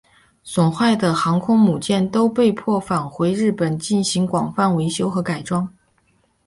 [0.41, 5.71] 损坏的航空母舰都被迫返回日本进行广泛维修和改装。